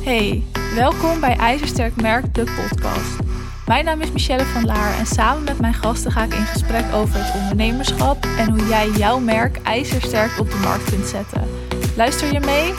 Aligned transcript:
Hey, 0.00 0.42
welkom 0.74 1.20
bij 1.20 1.36
IJzersterk 1.36 2.00
Merk, 2.00 2.34
de 2.34 2.44
podcast. 2.44 3.18
Mijn 3.66 3.84
naam 3.84 4.00
is 4.00 4.12
Michelle 4.12 4.44
van 4.44 4.64
Laar 4.64 4.98
en 4.98 5.06
samen 5.06 5.44
met 5.44 5.60
mijn 5.60 5.74
gasten 5.74 6.12
ga 6.12 6.24
ik 6.24 6.34
in 6.34 6.44
gesprek 6.44 6.92
over 6.94 7.24
het 7.24 7.34
ondernemerschap 7.42 8.24
en 8.38 8.50
hoe 8.50 8.68
jij 8.68 8.88
jouw 8.88 9.18
merk 9.18 9.56
ijzersterk 9.62 10.38
op 10.38 10.50
de 10.50 10.56
markt 10.56 10.90
kunt 10.90 11.06
zetten. 11.06 11.48
Luister 11.96 12.32
je 12.32 12.40
mee? 12.40 12.74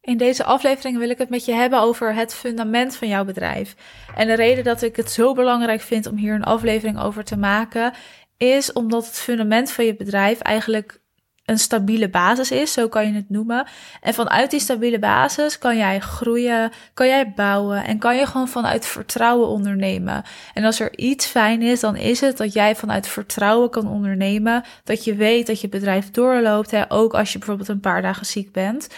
In 0.00 0.16
deze 0.16 0.44
aflevering 0.44 0.98
wil 0.98 1.10
ik 1.10 1.18
het 1.18 1.30
met 1.30 1.44
je 1.44 1.52
hebben 1.52 1.80
over 1.80 2.14
het 2.14 2.34
fundament 2.34 2.96
van 2.96 3.08
jouw 3.08 3.24
bedrijf. 3.24 3.74
En 4.14 4.26
de 4.26 4.34
reden 4.34 4.64
dat 4.64 4.82
ik 4.82 4.96
het 4.96 5.10
zo 5.10 5.34
belangrijk 5.34 5.80
vind 5.80 6.06
om 6.06 6.16
hier 6.16 6.34
een 6.34 6.44
aflevering 6.44 7.00
over 7.00 7.24
te 7.24 7.36
maken, 7.36 7.92
is 8.36 8.72
omdat 8.72 9.06
het 9.06 9.16
fundament 9.16 9.70
van 9.70 9.84
je 9.84 9.96
bedrijf 9.96 10.40
eigenlijk 10.40 11.02
een 11.44 11.58
stabiele 11.58 12.08
basis 12.08 12.50
is, 12.50 12.72
zo 12.72 12.88
kan 12.88 13.06
je 13.06 13.12
het 13.12 13.30
noemen. 13.30 13.66
En 14.00 14.14
vanuit 14.14 14.50
die 14.50 14.60
stabiele 14.60 14.98
basis 14.98 15.58
kan 15.58 15.76
jij 15.76 16.00
groeien, 16.00 16.72
kan 16.94 17.06
jij 17.06 17.32
bouwen 17.32 17.84
en 17.84 17.98
kan 17.98 18.16
je 18.16 18.26
gewoon 18.26 18.48
vanuit 18.48 18.86
vertrouwen 18.86 19.48
ondernemen. 19.48 20.22
En 20.54 20.64
als 20.64 20.80
er 20.80 20.98
iets 20.98 21.26
fijn 21.26 21.62
is, 21.62 21.80
dan 21.80 21.96
is 21.96 22.20
het 22.20 22.36
dat 22.36 22.52
jij 22.52 22.76
vanuit 22.76 23.06
vertrouwen 23.06 23.70
kan 23.70 23.88
ondernemen, 23.88 24.64
dat 24.84 25.04
je 25.04 25.14
weet 25.14 25.46
dat 25.46 25.60
je 25.60 25.68
bedrijf 25.68 26.10
doorloopt, 26.10 26.70
hè, 26.70 26.90
ook 26.90 27.14
als 27.14 27.32
je 27.32 27.38
bijvoorbeeld 27.38 27.68
een 27.68 27.80
paar 27.80 28.02
dagen 28.02 28.26
ziek 28.26 28.52
bent. 28.52 28.88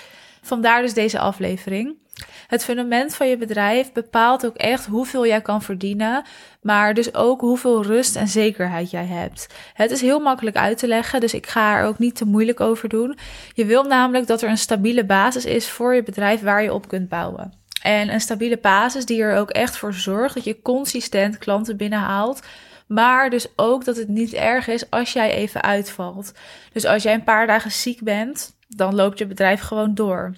Vandaar 0.42 0.82
dus 0.82 0.94
deze 0.94 1.18
aflevering. 1.18 1.96
Het 2.46 2.64
fundament 2.64 3.14
van 3.14 3.28
je 3.28 3.36
bedrijf 3.36 3.92
bepaalt 3.92 4.46
ook 4.46 4.56
echt 4.56 4.86
hoeveel 4.86 5.26
jij 5.26 5.40
kan 5.40 5.62
verdienen, 5.62 6.24
maar 6.62 6.94
dus 6.94 7.14
ook 7.14 7.40
hoeveel 7.40 7.82
rust 7.82 8.16
en 8.16 8.28
zekerheid 8.28 8.90
jij 8.90 9.04
hebt. 9.04 9.46
Het 9.74 9.90
is 9.90 10.00
heel 10.00 10.20
makkelijk 10.20 10.56
uit 10.56 10.78
te 10.78 10.86
leggen, 10.86 11.20
dus 11.20 11.34
ik 11.34 11.46
ga 11.46 11.78
er 11.78 11.84
ook 11.84 11.98
niet 11.98 12.14
te 12.16 12.24
moeilijk 12.24 12.60
over 12.60 12.88
doen. 12.88 13.18
Je 13.54 13.64
wil 13.64 13.82
namelijk 13.82 14.26
dat 14.26 14.42
er 14.42 14.48
een 14.48 14.58
stabiele 14.58 15.04
basis 15.04 15.44
is 15.44 15.70
voor 15.70 15.94
je 15.94 16.02
bedrijf 16.02 16.40
waar 16.40 16.62
je 16.62 16.72
op 16.72 16.88
kunt 16.88 17.08
bouwen. 17.08 17.52
En 17.82 18.12
een 18.12 18.20
stabiele 18.20 18.58
basis 18.58 19.06
die 19.06 19.22
er 19.22 19.36
ook 19.36 19.50
echt 19.50 19.76
voor 19.76 19.94
zorgt 19.94 20.34
dat 20.34 20.44
je 20.44 20.62
consistent 20.62 21.38
klanten 21.38 21.76
binnenhaalt. 21.76 22.42
Maar 22.86 23.30
dus 23.30 23.46
ook 23.56 23.84
dat 23.84 23.96
het 23.96 24.08
niet 24.08 24.32
erg 24.32 24.68
is 24.68 24.90
als 24.90 25.12
jij 25.12 25.30
even 25.30 25.62
uitvalt. 25.62 26.32
Dus 26.72 26.84
als 26.84 27.02
jij 27.02 27.14
een 27.14 27.24
paar 27.24 27.46
dagen 27.46 27.70
ziek 27.70 28.02
bent, 28.02 28.56
dan 28.68 28.94
loopt 28.94 29.18
je 29.18 29.26
bedrijf 29.26 29.60
gewoon 29.60 29.94
door. 29.94 30.34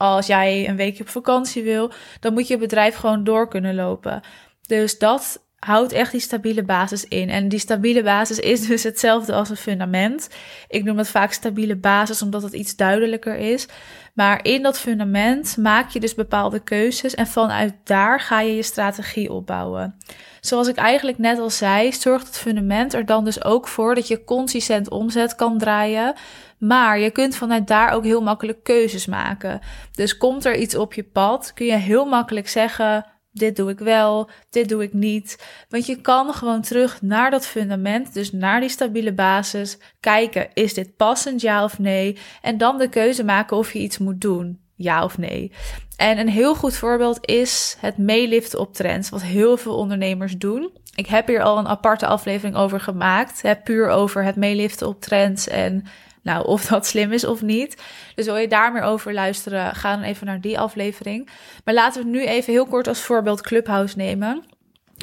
Als 0.00 0.26
jij 0.26 0.68
een 0.68 0.76
weekje 0.76 1.02
op 1.02 1.08
vakantie 1.08 1.62
wil, 1.62 1.92
dan 2.20 2.32
moet 2.32 2.48
je 2.48 2.56
bedrijf 2.56 2.94
gewoon 2.94 3.24
door 3.24 3.48
kunnen 3.48 3.74
lopen. 3.74 4.20
Dus 4.66 4.98
dat 4.98 5.44
houdt 5.58 5.92
echt 5.92 6.12
die 6.12 6.20
stabiele 6.20 6.62
basis 6.62 7.04
in. 7.04 7.30
En 7.30 7.48
die 7.48 7.58
stabiele 7.58 8.02
basis 8.02 8.38
is 8.38 8.66
dus 8.66 8.82
hetzelfde 8.82 9.32
als 9.32 9.48
een 9.48 9.56
fundament. 9.56 10.28
Ik 10.68 10.84
noem 10.84 10.98
het 10.98 11.08
vaak 11.08 11.32
stabiele 11.32 11.76
basis 11.76 12.22
omdat 12.22 12.42
het 12.42 12.52
iets 12.52 12.76
duidelijker 12.76 13.36
is. 13.36 13.68
Maar 14.14 14.44
in 14.44 14.62
dat 14.62 14.78
fundament 14.78 15.56
maak 15.56 15.90
je 15.90 16.00
dus 16.00 16.14
bepaalde 16.14 16.60
keuzes 16.60 17.14
en 17.14 17.26
vanuit 17.26 17.74
daar 17.84 18.20
ga 18.20 18.40
je 18.40 18.56
je 18.56 18.62
strategie 18.62 19.32
opbouwen. 19.32 19.96
Zoals 20.40 20.68
ik 20.68 20.76
eigenlijk 20.76 21.18
net 21.18 21.38
al 21.38 21.50
zei, 21.50 21.92
zorgt 21.92 22.26
het 22.26 22.38
fundament 22.38 22.94
er 22.94 23.06
dan 23.06 23.24
dus 23.24 23.44
ook 23.44 23.68
voor 23.68 23.94
dat 23.94 24.08
je 24.08 24.24
consistent 24.24 24.90
omzet 24.90 25.34
kan 25.34 25.58
draaien. 25.58 26.14
Maar 26.60 26.98
je 26.98 27.10
kunt 27.10 27.36
vanuit 27.36 27.66
daar 27.66 27.92
ook 27.92 28.04
heel 28.04 28.22
makkelijk 28.22 28.62
keuzes 28.62 29.06
maken. 29.06 29.60
Dus 29.92 30.16
komt 30.16 30.44
er 30.44 30.56
iets 30.56 30.74
op 30.74 30.94
je 30.94 31.04
pad, 31.04 31.52
kun 31.54 31.66
je 31.66 31.76
heel 31.76 32.04
makkelijk 32.04 32.48
zeggen: 32.48 33.06
dit 33.32 33.56
doe 33.56 33.70
ik 33.70 33.78
wel, 33.78 34.30
dit 34.50 34.68
doe 34.68 34.82
ik 34.82 34.92
niet. 34.92 35.44
Want 35.68 35.86
je 35.86 36.00
kan 36.00 36.34
gewoon 36.34 36.62
terug 36.62 37.02
naar 37.02 37.30
dat 37.30 37.46
fundament, 37.46 38.14
dus 38.14 38.32
naar 38.32 38.60
die 38.60 38.68
stabiele 38.68 39.12
basis, 39.12 39.78
kijken, 40.00 40.48
is 40.54 40.74
dit 40.74 40.96
passend, 40.96 41.40
ja 41.40 41.64
of 41.64 41.78
nee? 41.78 42.18
En 42.42 42.58
dan 42.58 42.78
de 42.78 42.88
keuze 42.88 43.24
maken 43.24 43.56
of 43.56 43.72
je 43.72 43.78
iets 43.78 43.98
moet 43.98 44.20
doen, 44.20 44.60
ja 44.74 45.04
of 45.04 45.18
nee. 45.18 45.52
En 45.96 46.18
een 46.18 46.28
heel 46.28 46.54
goed 46.54 46.76
voorbeeld 46.76 47.26
is 47.26 47.76
het 47.80 47.98
meeliften 47.98 48.60
op 48.60 48.74
trends, 48.74 49.08
wat 49.08 49.22
heel 49.22 49.56
veel 49.56 49.76
ondernemers 49.76 50.36
doen. 50.36 50.70
Ik 50.94 51.06
heb 51.06 51.26
hier 51.26 51.42
al 51.42 51.58
een 51.58 51.68
aparte 51.68 52.06
aflevering 52.06 52.56
over 52.56 52.80
gemaakt, 52.80 53.42
hè, 53.42 53.56
puur 53.56 53.88
over 53.88 54.24
het 54.24 54.36
meeliften 54.36 54.88
op 54.88 55.00
trends 55.00 55.48
en 55.48 55.84
nou, 56.22 56.46
of 56.46 56.66
dat 56.66 56.86
slim 56.86 57.12
is 57.12 57.24
of 57.24 57.42
niet. 57.42 57.82
Dus 58.14 58.24
wil 58.24 58.36
je 58.36 58.48
daar 58.48 58.72
meer 58.72 58.82
over 58.82 59.14
luisteren, 59.14 59.74
ga 59.74 59.94
dan 59.94 60.04
even 60.04 60.26
naar 60.26 60.40
die 60.40 60.58
aflevering. 60.58 61.28
Maar 61.64 61.74
laten 61.74 62.02
we 62.02 62.08
nu 62.08 62.24
even 62.24 62.52
heel 62.52 62.66
kort 62.66 62.88
als 62.88 63.00
voorbeeld 63.00 63.40
Clubhouse 63.40 63.96
nemen. 63.96 64.44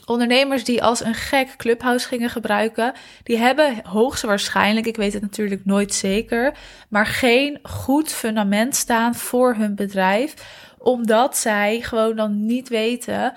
Ondernemers 0.06 0.64
die 0.64 0.84
als 0.84 1.04
een 1.04 1.14
gek 1.14 1.56
Clubhouse 1.58 2.08
gingen 2.08 2.30
gebruiken, 2.30 2.94
die 3.24 3.38
hebben 3.38 3.80
hoogstwaarschijnlijk, 3.84 4.86
ik 4.86 4.96
weet 4.96 5.14
het 5.14 5.22
natuurlijk 5.22 5.66
nooit 5.66 5.94
zeker, 5.94 6.58
maar 6.90 7.06
geen 7.06 7.60
goed 7.64 8.12
fundament 8.12 8.76
staan 8.76 9.16
voor 9.16 9.56
hun 9.56 9.76
bedrijf, 9.76 10.34
omdat 10.78 11.38
zij 11.38 11.82
gewoon 11.82 12.16
dan 12.16 12.46
niet 12.46 12.70
weten 12.70 13.34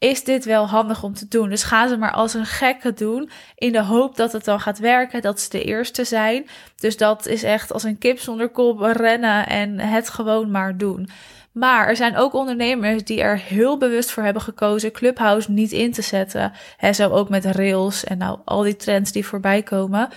is 0.00 0.24
dit 0.24 0.44
wel 0.44 0.68
handig 0.68 1.02
om 1.02 1.14
te 1.14 1.28
doen? 1.28 1.48
Dus 1.48 1.62
gaan 1.62 1.88
ze 1.88 1.96
maar 1.96 2.12
als 2.12 2.34
een 2.34 2.46
gekke 2.46 2.92
doen 2.92 3.30
in 3.54 3.72
de 3.72 3.82
hoop 3.82 4.16
dat 4.16 4.32
het 4.32 4.44
dan 4.44 4.60
gaat 4.60 4.78
werken, 4.78 5.22
dat 5.22 5.40
ze 5.40 5.50
de 5.50 5.64
eerste 5.64 6.04
zijn. 6.04 6.46
Dus 6.76 6.96
dat 6.96 7.26
is 7.26 7.42
echt 7.42 7.72
als 7.72 7.82
een 7.82 7.98
kip 7.98 8.18
zonder 8.18 8.48
kop 8.48 8.80
rennen 8.80 9.46
en 9.46 9.78
het 9.78 10.08
gewoon 10.08 10.50
maar 10.50 10.76
doen. 10.76 11.08
Maar 11.52 11.88
er 11.88 11.96
zijn 11.96 12.16
ook 12.16 12.32
ondernemers 12.32 13.04
die 13.04 13.20
er 13.20 13.38
heel 13.38 13.78
bewust 13.78 14.10
voor 14.10 14.22
hebben 14.22 14.42
gekozen 14.42 14.92
Clubhouse 14.92 15.50
niet 15.50 15.72
in 15.72 15.92
te 15.92 16.02
zetten. 16.02 16.52
He, 16.76 16.92
zo 16.92 17.10
ook 17.10 17.28
met 17.28 17.44
rails 17.44 18.04
en 18.04 18.18
nou 18.18 18.38
al 18.44 18.62
die 18.62 18.76
trends 18.76 19.12
die 19.12 19.26
voorbij 19.26 19.62
komen. 19.62 20.08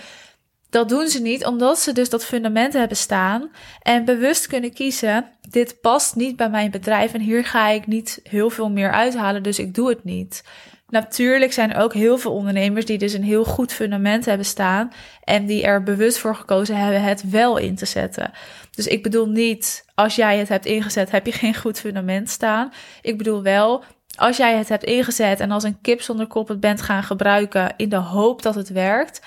Dat 0.74 0.88
doen 0.88 1.08
ze 1.08 1.22
niet 1.22 1.44
omdat 1.44 1.78
ze 1.78 1.92
dus 1.92 2.10
dat 2.10 2.24
fundament 2.24 2.72
hebben 2.72 2.96
staan 2.96 3.50
en 3.82 4.04
bewust 4.04 4.46
kunnen 4.46 4.72
kiezen: 4.72 5.24
dit 5.50 5.80
past 5.80 6.16
niet 6.16 6.36
bij 6.36 6.50
mijn 6.50 6.70
bedrijf 6.70 7.14
en 7.14 7.20
hier 7.20 7.44
ga 7.44 7.68
ik 7.68 7.86
niet 7.86 8.20
heel 8.22 8.50
veel 8.50 8.70
meer 8.70 8.92
uithalen, 8.92 9.42
dus 9.42 9.58
ik 9.58 9.74
doe 9.74 9.88
het 9.88 10.04
niet. 10.04 10.44
Natuurlijk 10.88 11.52
zijn 11.52 11.72
er 11.72 11.82
ook 11.82 11.94
heel 11.94 12.18
veel 12.18 12.32
ondernemers 12.32 12.84
die 12.84 12.98
dus 12.98 13.12
een 13.12 13.22
heel 13.22 13.44
goed 13.44 13.72
fundament 13.72 14.24
hebben 14.24 14.46
staan 14.46 14.92
en 15.24 15.46
die 15.46 15.62
er 15.62 15.82
bewust 15.82 16.18
voor 16.18 16.36
gekozen 16.36 16.76
hebben 16.76 17.02
het 17.02 17.30
wel 17.30 17.56
in 17.56 17.74
te 17.74 17.86
zetten. 17.86 18.30
Dus 18.70 18.86
ik 18.86 19.02
bedoel 19.02 19.26
niet 19.26 19.84
als 19.94 20.16
jij 20.16 20.38
het 20.38 20.48
hebt 20.48 20.66
ingezet, 20.66 21.10
heb 21.10 21.26
je 21.26 21.32
geen 21.32 21.54
goed 21.54 21.80
fundament 21.80 22.30
staan. 22.30 22.72
Ik 23.02 23.18
bedoel 23.18 23.42
wel 23.42 23.84
als 24.16 24.36
jij 24.36 24.56
het 24.56 24.68
hebt 24.68 24.84
ingezet 24.84 25.40
en 25.40 25.50
als 25.50 25.64
een 25.64 25.80
kip 25.80 26.00
zonder 26.00 26.26
kop 26.26 26.48
het 26.48 26.60
bent 26.60 26.82
gaan 26.82 27.02
gebruiken 27.02 27.74
in 27.76 27.88
de 27.88 27.96
hoop 27.96 28.42
dat 28.42 28.54
het 28.54 28.68
werkt, 28.68 29.20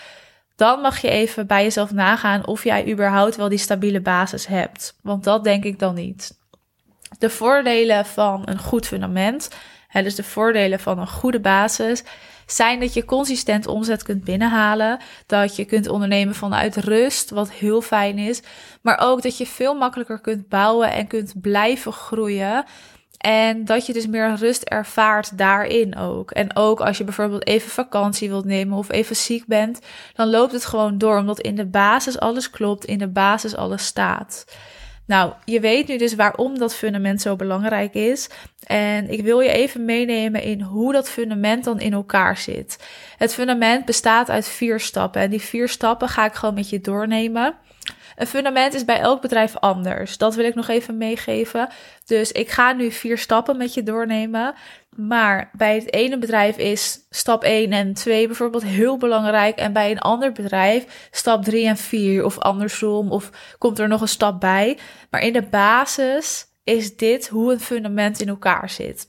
dan 0.58 0.82
mag 0.82 1.02
je 1.02 1.10
even 1.10 1.48
bij 1.48 1.64
jezelf 1.64 1.92
nagaan 1.92 2.48
of 2.48 2.64
jij 2.64 2.92
überhaupt 2.92 3.36
wel 3.36 3.50
die 3.50 3.58
stabiele 3.58 4.02
basis 4.02 4.48
hebt. 4.48 4.98
Want 5.02 5.24
dat 5.24 5.44
denk 5.44 5.64
ik 5.64 5.80
dan 5.80 5.96
niet. 5.96 6.38
De 7.20 7.30
voordelen 7.30 8.06
van 8.06 8.42
een 8.46 8.60
goed 8.60 8.88
fundament, 8.88 9.50
hè, 9.88 10.04
dus 10.04 10.16
de 10.16 10.24
voordelen 10.24 10.80
van 10.80 11.00
een 11.00 11.08
goede 11.08 11.40
basis, 11.40 12.04
zijn 12.46 12.80
dat 12.80 12.94
je 12.94 13.06
consistent 13.06 13.68
omzet 13.68 14.04
kunt 14.04 14.24
binnenhalen, 14.24 15.00
dat 15.26 15.56
je 15.56 15.66
kunt 15.66 15.88
ondernemen 15.88 16.36
vanuit 16.36 16.76
rust, 16.76 17.30
wat 17.30 17.52
heel 17.52 17.82
fijn 17.82 18.18
is, 18.18 18.42
maar 18.82 19.00
ook 19.00 19.22
dat 19.22 19.38
je 19.38 19.46
veel 19.46 19.76
makkelijker 19.76 20.20
kunt 20.20 20.48
bouwen 20.48 20.92
en 20.92 21.08
kunt 21.08 21.42
blijven 21.42 21.94
groeien 21.94 22.66
en 23.18 23.66
dat 23.66 23.86
je 23.86 23.94
dus 23.94 24.08
meer 24.08 24.36
rust 24.36 24.64
ervaart 24.64 25.38
daarin 25.38 25.96
ook. 25.96 26.32
En 26.32 26.56
ook 26.56 26.82
als 26.82 26.98
je 26.98 27.04
bijvoorbeeld 27.04 27.48
even 27.48 27.70
vakantie 27.70 28.30
wilt 28.30 28.46
nemen 28.46 28.78
of 28.78 28.92
even 28.92 29.16
ziek 29.16 29.46
bent, 29.46 29.80
dan 30.14 30.30
loopt 30.30 30.52
het 30.52 30.66
gewoon 30.66 30.98
door, 30.98 31.18
omdat 31.18 31.40
in 31.40 31.56
de 31.56 31.66
basis 31.66 32.20
alles 32.20 32.50
klopt, 32.50 32.86
in 32.86 32.98
de 32.98 33.08
basis 33.08 33.56
alles 33.56 33.86
staat. 33.86 34.46
Nou, 35.06 35.34
je 35.46 35.60
weet 35.60 35.88
nu 35.88 35.98
dus 35.98 36.16
waarom 36.16 36.58
dat 36.58 36.76
fundament 36.76 37.22
zo 37.22 37.36
belangrijk 37.36 37.94
is. 37.94 38.30
En 38.64 39.10
ik 39.10 39.24
wil 39.24 39.40
je 39.40 39.52
even 39.52 39.86
meenemen 39.86 40.42
in 40.42 40.62
hoe 40.62 40.94
dat 40.94 41.10
fundament 41.10 41.64
dan 41.64 41.80
in 41.80 41.94
elkaar 41.94 42.38
zit. 42.38 42.84
Het 43.18 43.34
fundament 43.34 43.86
bestaat 43.86 44.30
uit 44.30 44.48
vier 44.48 44.80
stappen. 44.80 45.22
En 45.22 45.30
die 45.30 45.42
vier 45.42 45.70
stappen 45.70 46.10
ga 46.10 46.26
ik 46.26 46.34
gewoon 46.34 46.56
met 46.56 46.70
je 46.70 46.82
doornemen. 46.82 47.56
Een 48.18 48.28
fundament 48.28 48.74
is 48.74 48.86
bij 48.86 49.00
elk 49.00 49.22
bedrijf 49.22 49.58
anders. 49.58 50.18
Dat 50.18 50.36
wil 50.36 50.46
ik 50.46 50.56
nog 50.56 50.68
even 50.68 50.98
meegeven. 50.98 51.70
Dus 52.06 52.32
ik 52.32 52.50
ga 52.50 52.74
nu 52.74 52.92
vier 52.92 53.18
stappen 53.18 53.58
met 53.58 53.74
je 53.74 53.84
doornemen. 53.84 54.54
Maar 54.96 55.50
bij 55.54 55.76
het 55.76 55.94
ene 55.94 56.18
bedrijf 56.18 56.58
is 56.58 57.00
stap 57.10 57.44
1 57.44 57.72
en 57.72 57.94
2 57.94 58.28
bijvoorbeeld 58.28 58.64
heel 58.64 58.98
belangrijk. 58.98 59.58
En 59.58 59.74
bij 59.74 59.92
een 59.92 60.00
ander 60.00 60.32
bedrijf 60.32 61.10
stap 61.12 61.44
3 61.44 61.68
en 61.68 61.78
4 61.78 62.26
of 62.26 62.40
andersom. 62.40 63.12
Of 63.12 63.30
komt 63.58 63.80
er 63.80 63.88
nog 63.88 64.02
een 64.02 64.08
stap 64.08 64.40
bij. 64.40 64.78
Maar 65.10 65.22
in 65.22 65.34
de 65.34 65.48
basis 65.48 66.46
is 66.64 66.96
dit 66.96 67.28
hoe 67.28 67.52
een 67.52 67.60
fundament 67.60 68.22
in 68.22 68.28
elkaar 68.28 68.70
zit 68.70 69.08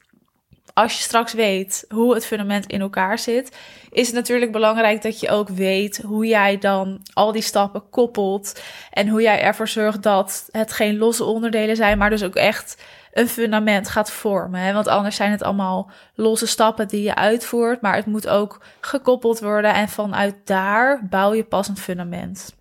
als 0.78 0.96
je 0.96 1.02
straks 1.02 1.32
weet 1.32 1.84
hoe 1.88 2.14
het 2.14 2.26
fundament 2.26 2.66
in 2.66 2.80
elkaar 2.80 3.18
zit, 3.18 3.56
is 3.90 4.06
het 4.06 4.16
natuurlijk 4.16 4.52
belangrijk 4.52 5.02
dat 5.02 5.20
je 5.20 5.30
ook 5.30 5.48
weet 5.48 6.02
hoe 6.02 6.26
jij 6.26 6.58
dan 6.58 7.00
al 7.12 7.32
die 7.32 7.42
stappen 7.42 7.90
koppelt. 7.90 8.62
En 8.90 9.08
hoe 9.08 9.22
jij 9.22 9.40
ervoor 9.40 9.68
zorgt 9.68 10.02
dat 10.02 10.48
het 10.50 10.72
geen 10.72 10.98
losse 10.98 11.24
onderdelen 11.24 11.76
zijn, 11.76 11.98
maar 11.98 12.10
dus 12.10 12.24
ook 12.24 12.34
echt 12.34 12.82
een 13.12 13.28
fundament 13.28 13.88
gaat 13.88 14.10
vormen. 14.10 14.60
Hè? 14.60 14.72
Want 14.72 14.86
anders 14.86 15.16
zijn 15.16 15.30
het 15.30 15.42
allemaal 15.42 15.90
losse 16.14 16.46
stappen 16.46 16.88
die 16.88 17.02
je 17.02 17.14
uitvoert, 17.14 17.80
maar 17.80 17.96
het 17.96 18.06
moet 18.06 18.28
ook 18.28 18.60
gekoppeld 18.80 19.40
worden. 19.40 19.74
En 19.74 19.88
vanuit 19.88 20.34
daar 20.44 21.06
bouw 21.08 21.34
je 21.34 21.44
pas 21.44 21.68
een 21.68 21.76
fundament. 21.76 22.56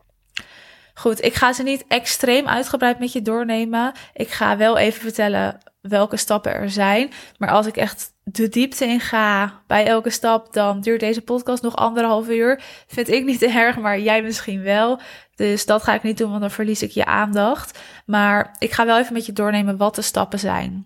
Goed, 0.94 1.24
ik 1.24 1.34
ga 1.34 1.54
ze 1.54 1.64
niet 1.64 1.86
extreem 1.88 2.48
uitgebreid 2.48 3.00
met 3.00 3.12
je 3.12 3.22
doornemen. 3.22 3.92
Ik 4.14 4.30
ga 4.30 4.58
wel 4.58 4.78
even 4.78 5.02
vertellen 5.02 5.60
welke 5.88 6.18
stappen 6.18 6.54
er 6.54 6.70
zijn. 6.70 7.12
Maar 7.38 7.50
als 7.50 7.66
ik 7.66 7.78
echt 7.78 8.14
de 8.24 8.50
diepte 8.50 8.86
in 8.86 9.00
ga 9.00 9.62
bij 9.68 9.86
elke 9.86 10.10
stap, 10.10 10.54
dan 10.54 10.82
duurt 10.82 11.00
deze 11.00 11.22
podcast 11.22 11.64
nog 11.64 11.76
anderhalf 11.76 12.30
uur. 12.30 12.62
Vind 12.88 13.10
ik 13.10 13.26
niet 13.26 13.40
te 13.40 13.48
erg, 13.66 13.78
maar 13.78 14.00
jij 14.00 14.22
misschien 14.22 14.62
wel. 14.62 15.00
Dus 15.36 15.66
dat 15.66 15.84
ga 15.84 15.94
ik 15.94 16.04
niet 16.04 16.18
doen, 16.18 16.30
want 16.30 16.42
dan 16.42 16.52
verlies 16.52 16.82
ik 16.82 16.92
je 16.92 17.06
aandacht. 17.06 17.80
Maar 18.06 18.56
ik 18.60 18.72
ga 18.72 18.86
wel 18.86 19.00
even 19.00 19.14
met 19.14 19.26
je 19.26 19.34
doornemen 19.34 19.78
wat 19.78 19.96
de 19.96 20.02
stappen 20.02 20.40
zijn. 20.40 20.84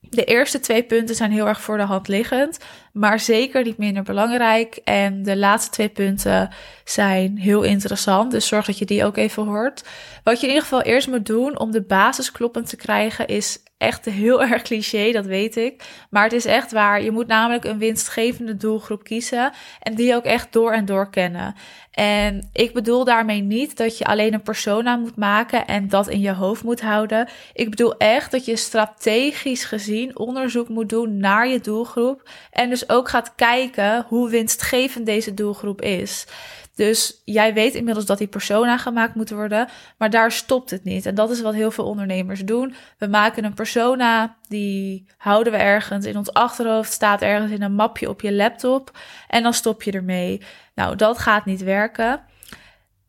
De 0.00 0.24
eerste 0.24 0.60
twee 0.60 0.82
punten 0.82 1.14
zijn 1.14 1.30
heel 1.30 1.48
erg 1.48 1.60
voor 1.60 1.76
de 1.76 1.82
hand 1.82 2.08
liggend, 2.08 2.58
maar 2.94 3.20
zeker 3.20 3.64
niet 3.64 3.78
minder 3.78 4.02
belangrijk. 4.02 4.80
En 4.84 5.22
de 5.22 5.36
laatste 5.36 5.70
twee 5.70 5.88
punten 5.88 6.50
zijn 6.84 7.38
heel 7.38 7.62
interessant, 7.62 8.30
dus 8.30 8.46
zorg 8.46 8.66
dat 8.66 8.78
je 8.78 8.84
die 8.84 9.04
ook 9.04 9.16
even 9.16 9.44
hoort. 9.44 9.84
Wat 10.24 10.36
je 10.40 10.42
in 10.46 10.52
ieder 10.52 10.62
geval 10.62 10.82
eerst 10.82 11.08
moet 11.08 11.26
doen 11.26 11.58
om 11.58 11.70
de 11.70 11.82
basis 11.82 12.32
kloppend 12.32 12.68
te 12.68 12.76
krijgen, 12.76 13.26
is 13.26 13.62
echt 13.78 14.04
heel 14.04 14.42
erg 14.42 14.62
cliché, 14.62 15.12
dat 15.12 15.26
weet 15.26 15.56
ik. 15.56 15.82
Maar 16.10 16.22
het 16.22 16.32
is 16.32 16.44
echt 16.44 16.72
waar. 16.72 17.02
Je 17.02 17.10
moet 17.10 17.26
namelijk 17.26 17.64
een 17.64 17.78
winstgevende 17.78 18.56
doelgroep 18.56 19.04
kiezen 19.04 19.52
en 19.80 19.94
die 19.94 20.14
ook 20.14 20.24
echt 20.24 20.52
door 20.52 20.72
en 20.72 20.84
door 20.84 21.10
kennen. 21.10 21.54
En 21.90 22.48
ik 22.52 22.72
bedoel 22.72 23.04
daarmee 23.04 23.40
niet 23.40 23.76
dat 23.76 23.98
je 23.98 24.04
alleen 24.04 24.34
een 24.34 24.42
persona 24.42 24.96
moet 24.96 25.16
maken 25.16 25.66
en 25.66 25.88
dat 25.88 26.08
in 26.08 26.20
je 26.20 26.32
hoofd 26.32 26.62
moet 26.62 26.80
houden. 26.80 27.28
Ik 27.52 27.70
bedoel 27.70 27.96
echt 27.96 28.30
dat 28.30 28.44
je 28.44 28.56
strategisch 28.56 29.64
gezien 29.64 30.18
onderzoek 30.18 30.68
moet 30.68 30.88
doen 30.88 31.16
naar 31.16 31.48
je 31.48 31.60
doelgroep 31.60 32.28
en 32.50 32.68
dus 32.68 32.83
ook 32.88 33.08
gaat 33.08 33.34
kijken 33.34 34.04
hoe 34.08 34.30
winstgevend 34.30 35.06
deze 35.06 35.34
doelgroep 35.34 35.80
is. 35.82 36.26
Dus 36.74 37.22
jij 37.24 37.54
weet 37.54 37.74
inmiddels 37.74 38.06
dat 38.06 38.18
die 38.18 38.26
persona 38.26 38.78
gemaakt 38.78 39.14
moet 39.14 39.30
worden, 39.30 39.68
maar 39.98 40.10
daar 40.10 40.32
stopt 40.32 40.70
het 40.70 40.84
niet. 40.84 41.06
En 41.06 41.14
dat 41.14 41.30
is 41.30 41.40
wat 41.40 41.54
heel 41.54 41.70
veel 41.70 41.84
ondernemers 41.84 42.40
doen. 42.40 42.74
We 42.98 43.06
maken 43.06 43.44
een 43.44 43.54
persona, 43.54 44.36
die 44.48 45.06
houden 45.16 45.52
we 45.52 45.58
ergens 45.58 46.06
in 46.06 46.16
ons 46.16 46.32
achterhoofd, 46.32 46.92
staat 46.92 47.22
ergens 47.22 47.52
in 47.52 47.62
een 47.62 47.74
mapje 47.74 48.08
op 48.08 48.20
je 48.20 48.32
laptop 48.32 48.98
en 49.28 49.42
dan 49.42 49.54
stop 49.54 49.82
je 49.82 49.92
ermee. 49.92 50.40
Nou, 50.74 50.96
dat 50.96 51.18
gaat 51.18 51.44
niet 51.44 51.62
werken. 51.62 52.20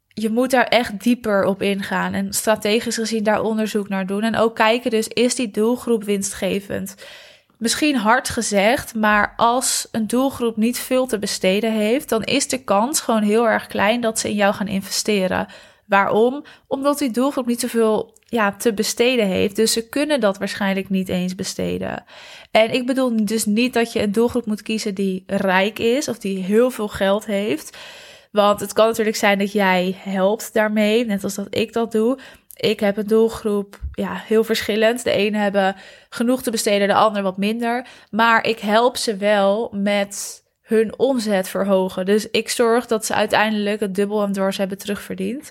Je 0.07 0.29
moet 0.29 0.51
daar 0.51 0.67
echt 0.67 1.03
dieper 1.03 1.45
op 1.45 1.61
ingaan 1.61 2.13
en 2.13 2.33
strategisch 2.33 2.95
gezien 2.95 3.23
daar 3.23 3.41
onderzoek 3.41 3.89
naar 3.89 4.05
doen. 4.05 4.23
En 4.23 4.35
ook 4.35 4.55
kijken 4.55 4.91
dus, 4.91 5.07
is 5.07 5.35
die 5.35 5.51
doelgroep 5.51 6.03
winstgevend? 6.03 6.95
Misschien 7.65 7.95
hard 7.95 8.29
gezegd, 8.29 8.95
maar 8.95 9.33
als 9.35 9.87
een 9.91 10.07
doelgroep 10.07 10.57
niet 10.57 10.79
veel 10.79 11.05
te 11.05 11.19
besteden 11.19 11.71
heeft, 11.71 12.09
dan 12.09 12.23
is 12.23 12.47
de 12.47 12.63
kans 12.63 13.01
gewoon 13.01 13.21
heel 13.21 13.47
erg 13.47 13.67
klein 13.67 14.01
dat 14.01 14.19
ze 14.19 14.29
in 14.29 14.35
jou 14.35 14.53
gaan 14.53 14.67
investeren. 14.67 15.47
Waarom? 15.85 16.43
Omdat 16.67 16.97
die 16.97 17.11
doelgroep 17.11 17.45
niet 17.45 17.59
zoveel 17.59 18.17
ja, 18.25 18.51
te 18.51 18.73
besteden 18.73 19.27
heeft. 19.27 19.55
Dus 19.55 19.71
ze 19.71 19.89
kunnen 19.89 20.19
dat 20.19 20.37
waarschijnlijk 20.37 20.89
niet 20.89 21.09
eens 21.09 21.35
besteden. 21.35 22.03
En 22.51 22.73
ik 22.73 22.85
bedoel 22.85 23.25
dus 23.25 23.45
niet 23.45 23.73
dat 23.73 23.93
je 23.93 24.01
een 24.01 24.11
doelgroep 24.11 24.45
moet 24.45 24.61
kiezen 24.61 24.95
die 24.95 25.23
rijk 25.27 25.79
is 25.79 26.07
of 26.07 26.17
die 26.17 26.43
heel 26.43 26.71
veel 26.71 26.87
geld 26.87 27.25
heeft. 27.25 27.77
Want 28.31 28.59
het 28.59 28.73
kan 28.73 28.87
natuurlijk 28.87 29.17
zijn 29.17 29.39
dat 29.39 29.51
jij 29.51 29.95
helpt 29.99 30.53
daarmee, 30.53 31.05
net 31.05 31.23
als 31.23 31.35
dat 31.35 31.47
ik 31.49 31.73
dat 31.73 31.91
doe. 31.91 32.17
Ik 32.55 32.79
heb 32.79 32.97
een 32.97 33.07
doelgroep, 33.07 33.79
ja, 33.91 34.13
heel 34.13 34.43
verschillend. 34.43 35.03
De 35.03 35.11
ene 35.11 35.37
hebben 35.37 35.75
genoeg 36.09 36.43
te 36.43 36.51
besteden, 36.51 36.87
de 36.87 36.93
ander 36.93 37.21
wat 37.21 37.37
minder. 37.37 37.87
Maar 38.11 38.45
ik 38.45 38.59
help 38.59 38.97
ze 38.97 39.17
wel 39.17 39.69
met 39.73 40.43
hun 40.61 40.99
omzet 40.99 41.47
verhogen. 41.49 42.05
Dus 42.05 42.29
ik 42.29 42.49
zorg 42.49 42.85
dat 42.87 43.05
ze 43.05 43.13
uiteindelijk 43.13 43.79
het 43.79 43.95
dubbel 43.95 44.23
en 44.23 44.31
dwars 44.31 44.57
hebben 44.57 44.77
terugverdiend. 44.77 45.49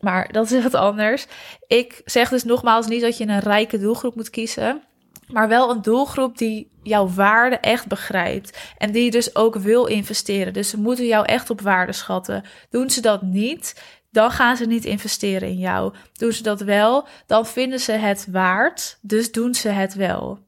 Maar 0.00 0.32
dat 0.32 0.50
is 0.50 0.62
wat 0.62 0.74
anders. 0.74 1.26
Ik 1.66 2.00
zeg 2.04 2.28
dus 2.28 2.44
nogmaals 2.44 2.86
niet 2.86 3.00
dat 3.00 3.18
je 3.18 3.26
een 3.26 3.40
rijke 3.40 3.78
doelgroep 3.78 4.14
moet 4.14 4.30
kiezen. 4.30 4.82
Maar 5.26 5.48
wel 5.48 5.70
een 5.70 5.82
doelgroep 5.82 6.38
die 6.38 6.70
jouw 6.82 7.08
waarde 7.08 7.56
echt 7.56 7.86
begrijpt. 7.86 8.58
En 8.78 8.92
die 8.92 9.10
dus 9.10 9.36
ook 9.36 9.54
wil 9.54 9.86
investeren. 9.86 10.52
Dus 10.52 10.68
ze 10.68 10.78
moeten 10.78 11.06
jou 11.06 11.26
echt 11.26 11.50
op 11.50 11.60
waarde 11.60 11.92
schatten. 11.92 12.44
Doen 12.70 12.90
ze 12.90 13.00
dat 13.00 13.22
niet, 13.22 13.82
dan 14.12 14.30
gaan 14.30 14.56
ze 14.56 14.66
niet 14.66 14.84
investeren 14.84 15.48
in 15.48 15.58
jou. 15.58 15.94
Doen 16.12 16.32
ze 16.32 16.42
dat 16.42 16.60
wel, 16.60 17.08
dan 17.26 17.46
vinden 17.46 17.80
ze 17.80 17.92
het 17.92 18.26
waard, 18.30 18.98
dus 19.00 19.32
doen 19.32 19.54
ze 19.54 19.68
het 19.68 19.94
wel. 19.94 20.38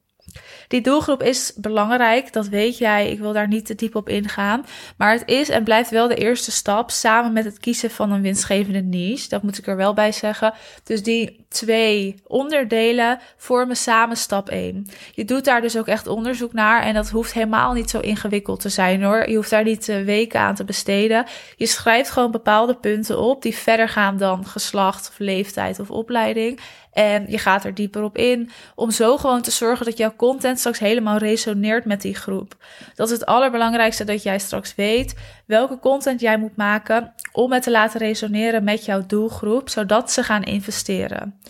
Die 0.69 0.81
doelgroep 0.81 1.23
is 1.23 1.53
belangrijk, 1.57 2.33
dat 2.33 2.49
weet 2.49 2.79
jij. 2.79 3.11
Ik 3.11 3.19
wil 3.19 3.33
daar 3.33 3.49
niet 3.49 3.67
te 3.67 3.75
diep 3.75 3.95
op 3.95 4.09
ingaan. 4.09 4.67
Maar 4.97 5.13
het 5.13 5.23
is 5.27 5.49
en 5.49 5.65
blijft 5.65 5.91
wel 5.91 6.09
de 6.09 6.15
eerste 6.15 6.51
stap 6.51 6.91
samen 6.91 7.33
met 7.33 7.45
het 7.45 7.59
kiezen 7.59 7.91
van 7.91 8.13
een 8.13 8.23
winstgevende 8.23 8.83
niche. 8.83 9.29
Dat 9.29 9.43
moet 9.43 9.59
ik 9.59 9.67
er 9.67 9.77
wel 9.77 9.95
bij 9.95 10.13
zeggen. 10.13 10.55
Dus 10.85 11.03
die 11.03 11.45
twee 11.49 12.15
onderdelen 12.27 13.19
vormen 13.37 13.77
samen 13.77 14.17
stap 14.17 14.49
1. 14.49 14.87
Je 15.15 15.25
doet 15.25 15.45
daar 15.45 15.61
dus 15.61 15.77
ook 15.77 15.87
echt 15.87 16.07
onderzoek 16.07 16.53
naar 16.53 16.83
en 16.83 16.95
dat 16.95 17.11
hoeft 17.11 17.33
helemaal 17.33 17.73
niet 17.73 17.91
zo 17.91 18.01
ingewikkeld 18.01 18.61
te 18.61 18.69
zijn 18.69 19.03
hoor. 19.03 19.29
Je 19.29 19.37
hoeft 19.37 19.51
daar 19.51 19.65
niet 19.65 19.89
eh, 19.89 20.03
weken 20.03 20.41
aan 20.41 20.55
te 20.55 20.65
besteden. 20.65 21.27
Je 21.57 21.67
schrijft 21.67 22.11
gewoon 22.11 22.31
bepaalde 22.31 22.75
punten 22.75 23.19
op 23.19 23.43
die 23.43 23.57
verder 23.57 23.89
gaan 23.89 24.17
dan 24.17 24.47
geslacht 24.47 25.09
of 25.09 25.19
leeftijd 25.19 25.81
of 25.81 25.91
opleiding. 25.91 26.61
En 26.95 27.25
je 27.29 27.39
gaat 27.39 27.65
er 27.65 27.75
dieper 27.75 28.03
op 28.03 28.17
in 28.17 28.51
om 28.75 28.91
zo 28.91 29.17
gewoon 29.17 29.43
te 29.43 29.51
zorgen 29.51 29.87
dat 29.87 29.97
jouw 29.97 30.17
content 30.17 30.59
straks 30.59 30.79
helemaal 30.79 31.17
resoneert 31.17 31.85
met 31.85 32.03
die 32.03 32.15
groep. 32.15 32.57
Dat 32.95 33.07
is 33.07 33.13
het 33.13 33.27
allerbelangrijkste 33.27 34.05
dat 34.05 34.23
jij 34.23 34.39
straks 34.39 34.75
weet 34.75 35.15
welke 35.47 35.79
content 35.79 36.21
jij 36.21 36.39
moet 36.39 36.57
maken 36.57 37.15
om 37.33 37.53
het 37.53 37.63
te 37.63 37.71
laten 37.71 38.01
resoneren 38.01 38.65
met 38.65 38.85
jouw 38.85 39.07
doelgroep, 39.07 39.69
zodat 39.69 40.13
ze 40.13 40.23
gaan 40.23 40.43
investeren. 40.43 41.41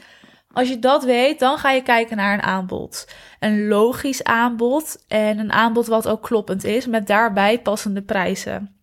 Als 0.52 0.68
je 0.68 0.78
dat 0.78 1.04
weet, 1.04 1.38
dan 1.38 1.58
ga 1.58 1.70
je 1.70 1.82
kijken 1.82 2.16
naar 2.16 2.34
een 2.34 2.42
aanbod. 2.42 3.08
Een 3.40 3.68
logisch 3.68 4.24
aanbod 4.24 5.04
en 5.08 5.38
een 5.38 5.52
aanbod 5.52 5.86
wat 5.86 6.08
ook 6.08 6.22
kloppend 6.22 6.64
is 6.64 6.86
met 6.86 7.06
daarbij 7.06 7.60
passende 7.60 8.02
prijzen. 8.02 8.76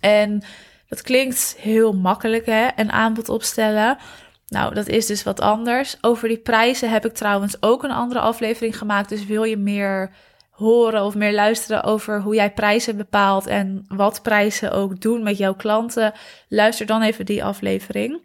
En 0.00 0.42
dat 0.88 1.02
klinkt 1.02 1.56
heel 1.58 1.92
makkelijk, 1.92 2.46
hè? 2.46 2.68
Een 2.76 2.92
aanbod 2.92 3.28
opstellen. 3.28 3.98
Nou, 4.48 4.74
dat 4.74 4.88
is 4.88 5.06
dus 5.06 5.22
wat 5.22 5.40
anders. 5.40 5.96
Over 6.00 6.28
die 6.28 6.38
prijzen 6.38 6.90
heb 6.90 7.06
ik 7.06 7.14
trouwens 7.14 7.56
ook 7.60 7.82
een 7.82 7.90
andere 7.90 8.20
aflevering 8.20 8.78
gemaakt. 8.78 9.08
Dus 9.08 9.26
wil 9.26 9.44
je 9.44 9.56
meer 9.56 10.10
horen 10.50 11.04
of 11.04 11.14
meer 11.14 11.34
luisteren 11.34 11.82
over 11.82 12.20
hoe 12.20 12.34
jij 12.34 12.52
prijzen 12.52 12.96
bepaalt 12.96 13.46
en 13.46 13.84
wat 13.88 14.22
prijzen 14.22 14.72
ook 14.72 15.00
doen 15.00 15.22
met 15.22 15.38
jouw 15.38 15.54
klanten, 15.54 16.12
luister 16.48 16.86
dan 16.86 17.02
even 17.02 17.26
die 17.26 17.44
aflevering. 17.44 18.20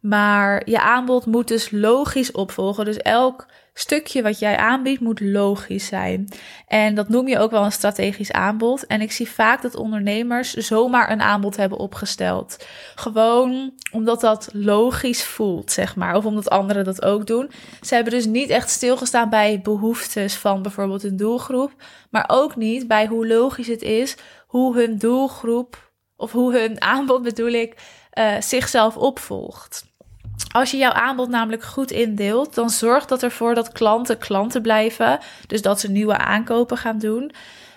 Maar 0.00 0.62
je 0.68 0.80
aanbod 0.80 1.26
moet 1.26 1.48
dus 1.48 1.70
logisch 1.70 2.32
opvolgen. 2.32 2.84
Dus 2.84 2.96
elk 2.96 3.46
stukje 3.78 4.22
wat 4.22 4.38
jij 4.38 4.56
aanbiedt 4.56 5.00
moet 5.00 5.20
logisch 5.20 5.86
zijn. 5.86 6.28
En 6.66 6.94
dat 6.94 7.08
noem 7.08 7.28
je 7.28 7.38
ook 7.38 7.50
wel 7.50 7.64
een 7.64 7.72
strategisch 7.72 8.32
aanbod. 8.32 8.86
En 8.86 9.00
ik 9.00 9.12
zie 9.12 9.28
vaak 9.28 9.62
dat 9.62 9.74
ondernemers 9.74 10.52
zomaar 10.52 11.10
een 11.10 11.20
aanbod 11.20 11.56
hebben 11.56 11.78
opgesteld. 11.78 12.66
Gewoon 12.94 13.72
omdat 13.92 14.20
dat 14.20 14.48
logisch 14.52 15.24
voelt, 15.24 15.72
zeg 15.72 15.96
maar. 15.96 16.16
Of 16.16 16.24
omdat 16.24 16.50
anderen 16.50 16.84
dat 16.84 17.02
ook 17.02 17.26
doen. 17.26 17.50
Ze 17.80 17.94
hebben 17.94 18.12
dus 18.12 18.26
niet 18.26 18.50
echt 18.50 18.70
stilgestaan 18.70 19.30
bij 19.30 19.60
behoeftes 19.62 20.34
van 20.34 20.62
bijvoorbeeld 20.62 21.04
een 21.04 21.16
doelgroep. 21.16 21.72
Maar 22.10 22.24
ook 22.26 22.56
niet 22.56 22.88
bij 22.88 23.06
hoe 23.06 23.26
logisch 23.26 23.66
het 23.66 23.82
is 23.82 24.16
hoe 24.46 24.76
hun 24.76 24.98
doelgroep, 24.98 25.92
of 26.16 26.32
hoe 26.32 26.58
hun 26.58 26.80
aanbod 26.92 27.22
bedoel 27.22 27.52
ik, 27.52 27.74
uh, 28.18 28.40
zichzelf 28.40 28.96
opvolgt. 28.96 29.94
Als 30.56 30.70
je 30.70 30.76
jouw 30.76 30.92
aanbod 30.92 31.28
namelijk 31.28 31.62
goed 31.62 31.90
indeelt, 31.90 32.54
dan 32.54 32.70
zorgt 32.70 33.08
dat 33.08 33.22
ervoor 33.22 33.54
dat 33.54 33.72
klanten 33.72 34.18
klanten 34.18 34.62
blijven. 34.62 35.18
Dus 35.46 35.62
dat 35.62 35.80
ze 35.80 35.90
nieuwe 35.90 36.16
aankopen 36.16 36.76
gaan 36.76 36.98
doen. 36.98 37.32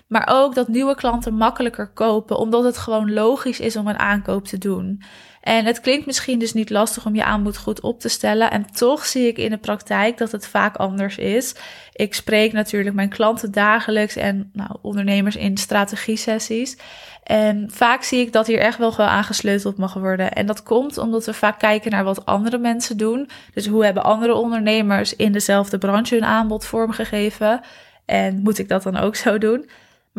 Maar 0.09 0.27
ook 0.31 0.55
dat 0.55 0.67
nieuwe 0.67 0.95
klanten 0.95 1.33
makkelijker 1.33 1.87
kopen, 1.87 2.37
omdat 2.37 2.63
het 2.63 2.77
gewoon 2.77 3.13
logisch 3.13 3.59
is 3.59 3.75
om 3.75 3.87
een 3.87 3.99
aankoop 3.99 4.45
te 4.45 4.57
doen. 4.57 5.01
En 5.41 5.65
het 5.65 5.79
klinkt 5.79 6.05
misschien 6.05 6.39
dus 6.39 6.53
niet 6.53 6.69
lastig 6.69 7.05
om 7.05 7.15
je 7.15 7.23
aanbod 7.23 7.57
goed 7.57 7.81
op 7.81 7.99
te 7.99 8.09
stellen. 8.09 8.51
En 8.51 8.71
toch 8.71 9.05
zie 9.05 9.27
ik 9.27 9.37
in 9.37 9.49
de 9.49 9.57
praktijk 9.57 10.17
dat 10.17 10.31
het 10.31 10.47
vaak 10.47 10.75
anders 10.75 11.17
is. 11.17 11.55
Ik 11.93 12.13
spreek 12.13 12.51
natuurlijk 12.51 12.95
mijn 12.95 13.09
klanten 13.09 13.51
dagelijks 13.51 14.15
en 14.15 14.49
nou, 14.53 14.69
ondernemers 14.81 15.35
in 15.35 15.57
strategie-sessies. 15.57 16.77
En 17.23 17.69
vaak 17.71 18.03
zie 18.03 18.19
ik 18.19 18.33
dat 18.33 18.47
hier 18.47 18.59
echt 18.59 18.77
wel 18.77 18.97
aan 18.97 19.23
gesleuteld 19.23 19.77
mag 19.77 19.93
worden. 19.93 20.33
En 20.33 20.45
dat 20.45 20.63
komt 20.63 20.97
omdat 20.97 21.25
we 21.25 21.33
vaak 21.33 21.59
kijken 21.59 21.91
naar 21.91 22.03
wat 22.03 22.25
andere 22.25 22.57
mensen 22.57 22.97
doen. 22.97 23.29
Dus 23.53 23.67
hoe 23.67 23.85
hebben 23.85 24.03
andere 24.03 24.33
ondernemers 24.33 25.15
in 25.15 25.31
dezelfde 25.31 25.77
branche 25.77 26.15
hun 26.15 26.25
aanbod 26.25 26.65
vormgegeven? 26.65 27.61
En 28.05 28.39
moet 28.41 28.59
ik 28.59 28.67
dat 28.69 28.83
dan 28.83 28.97
ook 28.97 29.15
zo 29.15 29.37
doen? 29.37 29.69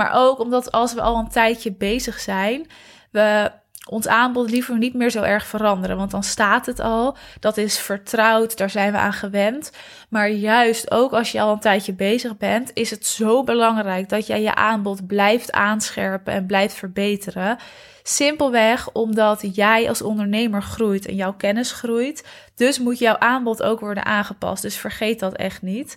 Maar 0.01 0.13
ook 0.15 0.39
omdat 0.39 0.73
als 0.73 0.95
we 0.95 1.01
al 1.01 1.19
een 1.19 1.29
tijdje 1.29 1.73
bezig 1.73 2.21
zijn, 2.21 2.67
we 3.11 3.51
ons 3.89 4.09
aanbod 4.09 4.51
liever 4.51 4.79
niet 4.79 4.95
meer 4.95 5.11
zo 5.11 5.23
erg 5.23 5.47
veranderen. 5.47 5.97
Want 5.97 6.11
dan 6.11 6.23
staat 6.23 6.67
het 6.67 6.81
al. 6.81 7.17
Dat 7.41 7.57
is 7.57 7.79
vertrouwd, 7.79 8.57
daar 8.57 8.71
zijn 8.71 8.93
we 8.93 8.99
aan 8.99 9.13
gewend. 9.13 9.73
Maar 10.09 10.31
juist 10.31 10.91
ook 10.91 11.13
als 11.13 11.33
je 11.33 11.41
al 11.41 11.53
een 11.53 11.61
tijdje 11.61 11.93
bezig 11.93 12.37
bent, 12.37 12.71
is 12.75 12.91
het 12.91 13.07
zo 13.07 13.45
belangrijk 13.45 14.09
dat 14.09 14.27
jij 14.27 14.43
je 14.43 14.55
aanbod 14.55 15.07
blijft 15.07 15.53
aanscherpen 15.53 16.33
en 16.33 16.47
blijft 16.47 16.75
verbeteren. 16.75 17.59
Simpelweg 18.03 18.93
omdat 18.93 19.49
jij 19.53 19.89
als 19.89 20.03
ondernemer 20.03 20.63
groeit 20.63 21.07
en 21.07 21.15
jouw 21.15 21.35
kennis 21.35 21.73
groeit. 21.73 22.27
Dus 22.55 22.79
moet 22.79 22.99
jouw 22.99 23.19
aanbod 23.19 23.63
ook 23.63 23.81
worden 23.81 24.05
aangepast. 24.05 24.63
Dus 24.63 24.77
vergeet 24.77 25.21
dat 25.21 25.35
echt 25.35 25.63
niet. 25.63 25.97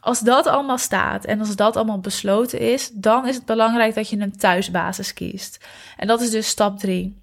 Als 0.00 0.20
dat 0.20 0.46
allemaal 0.46 0.78
staat 0.78 1.24
en 1.24 1.40
als 1.40 1.56
dat 1.56 1.76
allemaal 1.76 2.00
besloten 2.00 2.58
is, 2.58 2.90
dan 2.92 3.28
is 3.28 3.34
het 3.34 3.44
belangrijk 3.44 3.94
dat 3.94 4.08
je 4.08 4.18
een 4.18 4.36
thuisbasis 4.36 5.14
kiest. 5.14 5.66
En 5.96 6.06
dat 6.06 6.20
is 6.20 6.30
dus 6.30 6.48
stap 6.48 6.78
3. 6.78 7.22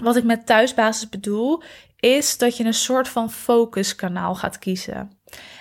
Wat 0.00 0.16
ik 0.16 0.24
met 0.24 0.46
thuisbasis 0.46 1.08
bedoel, 1.08 1.62
is 2.00 2.38
dat 2.38 2.56
je 2.56 2.64
een 2.64 2.74
soort 2.74 3.08
van 3.08 3.30
focuskanaal 3.30 4.34
gaat 4.34 4.58
kiezen. 4.58 5.10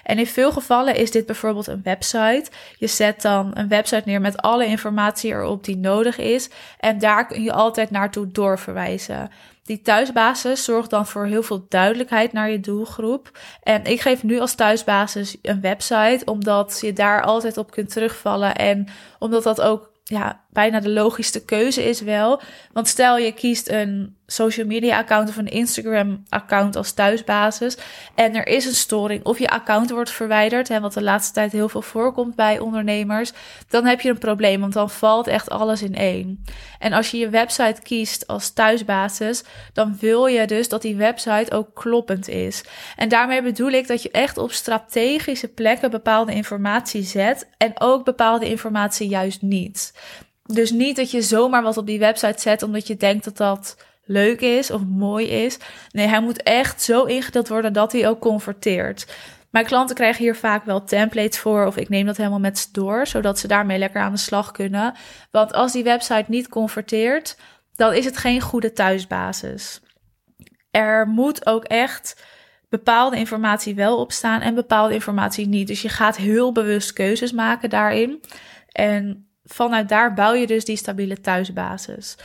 En 0.04 0.18
in 0.18 0.28
veel 0.28 0.52
gevallen 0.52 0.96
is 0.96 1.12
dit 1.12 1.26
bijvoorbeeld 1.26 1.68
een 1.68 1.82
website. 1.84 2.46
Je 2.78 2.88
zet 2.88 3.22
dan 3.22 3.52
een 3.54 3.68
website 3.68 4.02
neer 4.06 4.22
met 4.22 4.38
alle 4.38 4.66
informatie 4.66 5.32
erop 5.32 5.64
die 5.64 5.78
nodig 5.78 6.18
is. 6.18 6.50
En 6.80 7.00
daar 7.00 7.28
kun 7.28 7.44
je 7.44 7.54
altijd 7.54 7.92
naartoe 7.92 8.32
doorverwijzen. 8.32 9.30
Die 9.70 9.82
thuisbasis 9.82 10.64
zorgt 10.64 10.90
dan 10.90 11.08
voor 11.08 11.26
heel 11.26 11.44
veel 11.44 11.66
duidelijkheid 11.70 12.34
naar 12.34 12.50
je 12.50 12.60
doelgroep. 12.60 13.40
En 13.64 13.84
ik 13.84 14.02
geef 14.02 14.24
nu 14.24 14.40
als 14.40 14.56
thuisbasis 14.56 15.38
een 15.42 15.62
website, 15.62 16.22
omdat 16.26 16.78
je 16.82 16.94
daar 16.94 17.24
altijd 17.24 17.58
op 17.58 17.72
kunt 17.72 17.90
terugvallen. 17.90 18.56
En 18.56 18.88
omdat 19.20 19.44
dat 19.44 19.62
ook 19.62 19.92
ja, 20.04 20.44
bijna 20.50 20.80
de 20.80 20.90
logischste 20.90 21.46
keuze 21.46 21.84
is 21.84 22.02
wel. 22.02 22.42
Want 22.74 22.88
stel 22.88 23.18
je 23.18 23.32
kiest 23.32 23.70
een 23.70 24.18
social 24.32 24.66
media 24.66 24.98
account 24.98 25.30
of 25.30 25.38
een 25.38 25.48
Instagram 25.48 26.24
account 26.30 26.76
als 26.76 26.92
thuisbasis 26.92 27.78
en 28.16 28.36
er 28.36 28.48
is 28.48 28.66
een 28.66 28.74
storing 28.74 29.26
of 29.26 29.40
je 29.40 29.50
account 29.50 29.90
wordt 29.90 30.12
verwijderd, 30.12 30.68
hè, 30.68 30.80
wat 30.80 30.94
de 30.94 31.04
laatste 31.04 31.34
tijd 31.34 31.52
heel 31.52 31.70
veel 31.70 31.82
voorkomt 31.82 32.36
bij 32.36 32.60
ondernemers, 32.60 33.32
dan 33.70 33.86
heb 33.86 34.02
je 34.02 34.10
een 34.10 34.18
probleem, 34.18 34.60
want 34.62 34.74
dan 34.74 34.90
valt 34.90 35.28
echt 35.28 35.50
alles 35.50 35.82
in 35.82 35.96
één. 35.96 36.44
En 36.80 36.94
als 36.94 37.12
je 37.12 37.18
je 37.18 37.30
website 37.30 37.82
kiest 37.82 38.28
als 38.28 38.50
thuisbasis, 38.50 39.44
dan 39.74 39.98
wil 40.00 40.26
je 40.26 40.48
dus 40.48 40.70
dat 40.70 40.82
die 40.82 40.96
website 40.96 41.52
ook 41.52 41.76
kloppend 41.76 42.28
is. 42.28 42.64
En 42.96 43.10
daarmee 43.10 43.42
bedoel 43.42 43.72
ik 43.72 43.88
dat 43.88 44.04
je 44.04 44.12
echt 44.12 44.38
op 44.38 44.52
strategische 44.52 45.48
plekken 45.48 45.92
bepaalde 45.92 46.34
informatie 46.34 47.04
zet 47.04 47.48
en 47.58 47.72
ook 47.80 48.06
bepaalde 48.06 48.50
informatie 48.50 49.08
juist 49.08 49.42
niet. 49.42 49.94
Dus 50.44 50.72
niet 50.72 50.96
dat 50.96 51.12
je 51.12 51.22
zomaar 51.22 51.64
wat 51.64 51.78
op 51.78 51.86
die 51.86 52.00
website 52.00 52.42
zet 52.42 52.64
omdat 52.64 52.88
je 52.88 52.98
denkt 52.98 53.24
dat 53.24 53.38
dat 53.38 53.76
leuk 54.10 54.42
is 54.42 54.72
of 54.72 54.82
mooi 54.86 55.28
is. 55.28 55.58
Nee, 55.92 56.08
hij 56.08 56.22
moet 56.22 56.44
echt 56.44 56.82
zo 56.82 57.04
ingedeeld 57.04 57.48
worden 57.48 57.74
dat 57.74 57.92
hij 57.92 58.08
ook 58.08 58.20
converteert. 58.20 59.08
Mijn 59.50 59.66
klanten 59.66 59.96
krijgen 59.96 60.24
hier 60.24 60.36
vaak 60.36 60.66
wel 60.66 60.84
templates 60.84 61.40
voor 61.40 61.66
of 61.66 61.78
ik 61.78 61.90
neem 61.90 62.06
dat 62.06 62.18
helemaal 62.18 62.40
met 62.40 62.60
ze 62.60 62.68
door, 62.72 63.08
zodat 63.08 63.40
ze 63.40 63.48
daarmee 63.48 63.78
lekker 63.78 64.02
aan 64.02 64.12
de 64.12 64.18
slag 64.18 64.52
kunnen. 64.52 64.94
Want 65.32 65.54
als 65.54 65.72
die 65.72 65.84
website 65.84 66.26
niet 66.28 66.48
converteert, 66.48 67.38
dan 67.76 67.94
is 67.94 68.06
het 68.06 68.18
geen 68.18 68.42
goede 68.42 68.74
thuisbasis. 68.74 69.82
Er 70.72 71.08
moet 71.08 71.46
ook 71.46 71.64
echt 71.64 72.24
bepaalde 72.70 73.18
informatie 73.18 73.76
wel 73.76 73.98
op 73.98 74.12
staan 74.12 74.42
en 74.42 74.56
bepaalde 74.56 74.94
informatie 74.94 75.48
niet. 75.48 75.68
Dus 75.68 75.82
je 75.82 75.90
gaat 75.90 76.18
heel 76.18 76.52
bewust 76.52 76.94
keuzes 76.94 77.32
maken 77.32 77.70
daarin. 77.70 78.22
En 78.72 79.30
vanuit 79.44 79.90
daar 79.90 80.14
bouw 80.14 80.34
je 80.34 80.48
dus 80.48 80.66
die 80.66 80.78
stabiele 80.78 81.22
thuisbasis. 81.22 82.18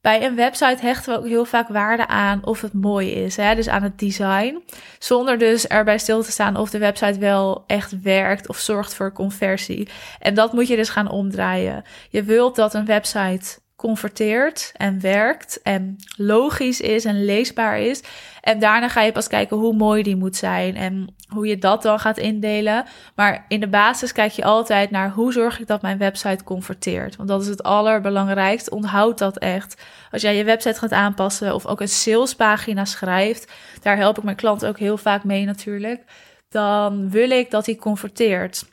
Bij 0.00 0.24
een 0.24 0.36
website 0.36 0.76
hechten 0.80 1.12
we 1.12 1.18
ook 1.18 1.26
heel 1.26 1.44
vaak 1.44 1.68
waarde 1.68 2.06
aan 2.06 2.44
of 2.44 2.60
het 2.60 2.72
mooi 2.72 3.10
is, 3.10 3.36
hè? 3.36 3.54
dus 3.54 3.68
aan 3.68 3.82
het 3.82 3.98
design. 3.98 4.64
Zonder 4.98 5.38
dus 5.38 5.66
erbij 5.66 5.98
stil 5.98 6.22
te 6.22 6.30
staan 6.30 6.56
of 6.56 6.70
de 6.70 6.78
website 6.78 7.18
wel 7.18 7.64
echt 7.66 8.00
werkt 8.00 8.48
of 8.48 8.58
zorgt 8.58 8.94
voor 8.94 9.12
conversie. 9.12 9.88
En 10.18 10.34
dat 10.34 10.52
moet 10.52 10.68
je 10.68 10.76
dus 10.76 10.88
gaan 10.88 11.10
omdraaien. 11.10 11.84
Je 12.10 12.22
wilt 12.22 12.56
dat 12.56 12.74
een 12.74 12.84
website 12.84 13.58
converteert 13.80 14.72
en 14.76 15.00
werkt 15.00 15.62
en 15.62 15.96
logisch 16.16 16.80
is 16.80 17.04
en 17.04 17.24
leesbaar 17.24 17.80
is. 17.80 18.02
En 18.40 18.58
daarna 18.58 18.88
ga 18.88 19.02
je 19.02 19.12
pas 19.12 19.26
kijken 19.26 19.56
hoe 19.56 19.74
mooi 19.74 20.02
die 20.02 20.16
moet 20.16 20.36
zijn 20.36 20.76
en 20.76 21.14
hoe 21.28 21.46
je 21.46 21.58
dat 21.58 21.82
dan 21.82 21.98
gaat 21.98 22.18
indelen. 22.18 22.84
Maar 23.14 23.44
in 23.48 23.60
de 23.60 23.68
basis 23.68 24.12
kijk 24.12 24.32
je 24.32 24.44
altijd 24.44 24.90
naar 24.90 25.10
hoe 25.10 25.32
zorg 25.32 25.60
ik 25.60 25.66
dat 25.66 25.82
mijn 25.82 25.98
website 25.98 26.44
converteert. 26.44 27.16
Want 27.16 27.28
dat 27.28 27.42
is 27.42 27.48
het 27.48 27.62
allerbelangrijkste. 27.62 28.70
Onthoud 28.70 29.18
dat 29.18 29.38
echt. 29.38 29.82
Als 30.10 30.22
jij 30.22 30.36
je 30.36 30.44
website 30.44 30.78
gaat 30.78 30.92
aanpassen 30.92 31.54
of 31.54 31.66
ook 31.66 31.80
een 31.80 31.88
salespagina 31.88 32.84
schrijft, 32.84 33.52
daar 33.82 33.96
help 33.96 34.18
ik 34.18 34.24
mijn 34.24 34.36
klant 34.36 34.66
ook 34.66 34.78
heel 34.78 34.96
vaak 34.96 35.24
mee 35.24 35.44
natuurlijk. 35.44 36.02
Dan 36.48 37.10
wil 37.10 37.30
ik 37.30 37.50
dat 37.50 37.66
hij 37.66 37.76
converteert. 37.76 38.64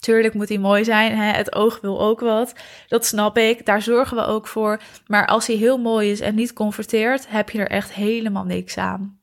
Tuurlijk 0.00 0.34
moet 0.34 0.48
hij 0.48 0.58
mooi 0.58 0.84
zijn. 0.84 1.16
Hè? 1.16 1.32
Het 1.32 1.54
oog 1.54 1.80
wil 1.80 2.00
ook 2.00 2.20
wat. 2.20 2.52
Dat 2.88 3.06
snap 3.06 3.38
ik. 3.38 3.66
Daar 3.66 3.82
zorgen 3.82 4.16
we 4.16 4.24
ook 4.24 4.46
voor. 4.46 4.80
Maar 5.06 5.26
als 5.26 5.46
hij 5.46 5.56
heel 5.56 5.78
mooi 5.78 6.10
is 6.10 6.20
en 6.20 6.34
niet 6.34 6.52
converteert, 6.52 7.28
heb 7.28 7.50
je 7.50 7.58
er 7.58 7.70
echt 7.70 7.92
helemaal 7.92 8.44
niks 8.44 8.76
aan. 8.76 9.18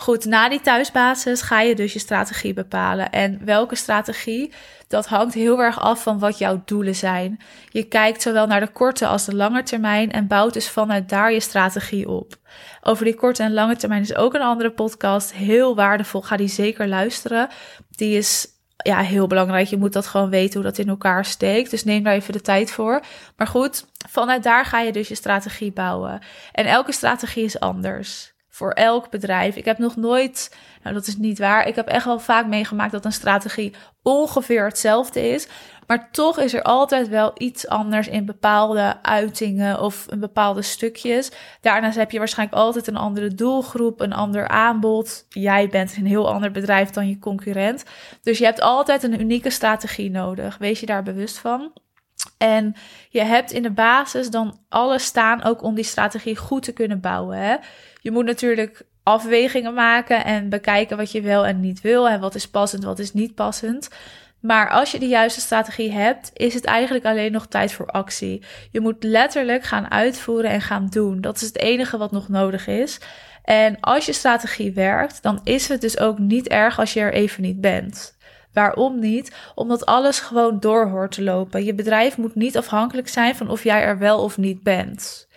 Goed, 0.00 0.24
na 0.24 0.48
die 0.48 0.60
thuisbasis 0.60 1.42
ga 1.42 1.60
je 1.60 1.74
dus 1.74 1.92
je 1.92 1.98
strategie 1.98 2.54
bepalen. 2.54 3.10
En 3.10 3.44
welke 3.44 3.74
strategie? 3.74 4.52
Dat 4.88 5.06
hangt 5.06 5.34
heel 5.34 5.62
erg 5.62 5.80
af 5.80 6.02
van 6.02 6.18
wat 6.18 6.38
jouw 6.38 6.62
doelen 6.64 6.94
zijn. 6.94 7.40
Je 7.70 7.82
kijkt 7.82 8.22
zowel 8.22 8.46
naar 8.46 8.60
de 8.60 8.72
korte 8.72 9.06
als 9.06 9.24
de 9.24 9.34
lange 9.34 9.62
termijn 9.62 10.12
en 10.12 10.26
bouwt 10.26 10.52
dus 10.52 10.70
vanuit 10.70 11.08
daar 11.08 11.32
je 11.32 11.40
strategie 11.40 12.08
op. 12.08 12.34
Over 12.82 13.04
die 13.04 13.14
korte 13.14 13.42
en 13.42 13.52
lange 13.52 13.76
termijn 13.76 14.02
is 14.02 14.14
ook 14.14 14.34
een 14.34 14.40
andere 14.40 14.70
podcast. 14.70 15.32
Heel 15.32 15.74
waardevol. 15.74 16.22
Ga 16.22 16.36
die 16.36 16.48
zeker 16.48 16.88
luisteren. 16.88 17.48
Die 17.90 18.16
is 18.16 18.46
ja, 18.82 19.00
heel 19.00 19.26
belangrijk. 19.26 19.68
Je 19.68 19.76
moet 19.76 19.92
dat 19.92 20.06
gewoon 20.06 20.30
weten 20.30 20.54
hoe 20.54 20.70
dat 20.70 20.78
in 20.78 20.88
elkaar 20.88 21.24
steekt. 21.24 21.70
Dus 21.70 21.84
neem 21.84 22.02
daar 22.02 22.14
even 22.14 22.32
de 22.32 22.40
tijd 22.40 22.70
voor. 22.70 23.00
Maar 23.36 23.46
goed, 23.46 23.86
vanuit 24.08 24.42
daar 24.42 24.64
ga 24.64 24.80
je 24.80 24.92
dus 24.92 25.08
je 25.08 25.14
strategie 25.14 25.72
bouwen. 25.72 26.20
En 26.52 26.66
elke 26.66 26.92
strategie 26.92 27.44
is 27.44 27.60
anders. 27.60 28.32
Voor 28.48 28.70
elk 28.70 29.10
bedrijf. 29.10 29.56
Ik 29.56 29.64
heb 29.64 29.78
nog 29.78 29.96
nooit, 29.96 30.56
nou 30.82 30.94
dat 30.94 31.06
is 31.06 31.16
niet 31.16 31.38
waar. 31.38 31.66
Ik 31.66 31.74
heb 31.74 31.88
echt 31.88 32.04
wel 32.04 32.18
vaak 32.18 32.46
meegemaakt 32.46 32.92
dat 32.92 33.04
een 33.04 33.12
strategie 33.12 33.74
ongeveer 34.02 34.64
hetzelfde 34.64 35.28
is. 35.28 35.48
Maar 35.88 36.10
toch 36.10 36.38
is 36.38 36.54
er 36.54 36.62
altijd 36.62 37.08
wel 37.08 37.32
iets 37.34 37.68
anders 37.68 38.08
in 38.08 38.24
bepaalde 38.24 39.02
uitingen 39.02 39.80
of 39.80 40.06
in 40.10 40.20
bepaalde 40.20 40.62
stukjes. 40.62 41.30
Daarnaast 41.60 41.96
heb 41.96 42.10
je 42.10 42.18
waarschijnlijk 42.18 42.58
altijd 42.58 42.86
een 42.86 42.96
andere 42.96 43.34
doelgroep, 43.34 44.00
een 44.00 44.12
ander 44.12 44.48
aanbod. 44.48 45.26
Jij 45.28 45.68
bent 45.68 45.96
een 45.96 46.06
heel 46.06 46.32
ander 46.32 46.50
bedrijf 46.50 46.90
dan 46.90 47.08
je 47.08 47.18
concurrent. 47.18 47.84
Dus 48.22 48.38
je 48.38 48.44
hebt 48.44 48.60
altijd 48.60 49.02
een 49.02 49.20
unieke 49.20 49.50
strategie 49.50 50.10
nodig. 50.10 50.58
Wees 50.58 50.80
je 50.80 50.86
daar 50.86 51.02
bewust 51.02 51.38
van. 51.38 51.72
En 52.38 52.74
je 53.08 53.22
hebt 53.22 53.52
in 53.52 53.62
de 53.62 53.72
basis 53.72 54.30
dan 54.30 54.58
alles 54.68 55.04
staan 55.04 55.44
ook 55.44 55.62
om 55.62 55.74
die 55.74 55.84
strategie 55.84 56.36
goed 56.36 56.62
te 56.62 56.72
kunnen 56.72 57.00
bouwen. 57.00 57.38
Hè? 57.38 57.56
Je 58.00 58.10
moet 58.10 58.24
natuurlijk 58.24 58.86
afwegingen 59.02 59.74
maken 59.74 60.24
en 60.24 60.48
bekijken 60.48 60.96
wat 60.96 61.12
je 61.12 61.20
wel 61.20 61.46
en 61.46 61.60
niet 61.60 61.80
wil. 61.80 62.08
En 62.08 62.20
wat 62.20 62.34
is 62.34 62.48
passend, 62.48 62.84
wat 62.84 62.98
is 62.98 63.12
niet 63.12 63.34
passend. 63.34 63.88
Maar 64.40 64.70
als 64.70 64.90
je 64.90 64.98
de 64.98 65.08
juiste 65.08 65.40
strategie 65.40 65.92
hebt, 65.92 66.30
is 66.34 66.54
het 66.54 66.64
eigenlijk 66.64 67.04
alleen 67.04 67.32
nog 67.32 67.46
tijd 67.46 67.72
voor 67.72 67.86
actie. 67.86 68.42
Je 68.70 68.80
moet 68.80 69.02
letterlijk 69.04 69.62
gaan 69.62 69.90
uitvoeren 69.90 70.50
en 70.50 70.60
gaan 70.60 70.86
doen. 70.86 71.20
Dat 71.20 71.36
is 71.36 71.46
het 71.46 71.58
enige 71.58 71.98
wat 71.98 72.12
nog 72.12 72.28
nodig 72.28 72.66
is. 72.66 73.00
En 73.42 73.80
als 73.80 74.06
je 74.06 74.12
strategie 74.12 74.72
werkt, 74.72 75.22
dan 75.22 75.40
is 75.44 75.68
het 75.68 75.80
dus 75.80 75.98
ook 75.98 76.18
niet 76.18 76.48
erg 76.48 76.78
als 76.78 76.92
je 76.92 77.00
er 77.00 77.12
even 77.12 77.42
niet 77.42 77.60
bent. 77.60 78.16
Waarom 78.52 78.98
niet? 78.98 79.36
Omdat 79.54 79.86
alles 79.86 80.20
gewoon 80.20 80.60
door 80.60 80.88
hoort 80.88 81.12
te 81.12 81.22
lopen. 81.22 81.64
Je 81.64 81.74
bedrijf 81.74 82.16
moet 82.16 82.34
niet 82.34 82.56
afhankelijk 82.56 83.08
zijn 83.08 83.36
van 83.36 83.50
of 83.50 83.64
jij 83.64 83.82
er 83.82 83.98
wel 83.98 84.22
of 84.22 84.38
niet 84.38 84.62
bent. 84.62 85.28